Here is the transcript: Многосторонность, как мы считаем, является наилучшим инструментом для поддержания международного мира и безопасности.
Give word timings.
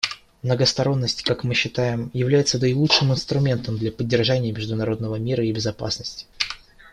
Многосторонность, 0.41 1.21
как 1.21 1.43
мы 1.43 1.53
считаем, 1.53 2.09
является 2.11 2.57
наилучшим 2.57 3.11
инструментом 3.11 3.77
для 3.77 3.91
поддержания 3.91 4.51
международного 4.51 5.17
мира 5.17 5.45
и 5.45 5.53
безопасности. 5.53 6.25